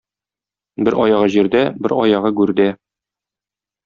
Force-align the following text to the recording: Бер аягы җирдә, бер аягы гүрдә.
Бер 0.87 0.95
аягы 1.03 1.27
җирдә, 1.35 1.61
бер 1.87 1.95
аягы 2.01 2.31
гүрдә. 2.41 2.67